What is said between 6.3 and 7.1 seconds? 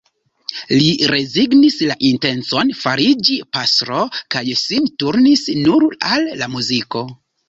la muziko.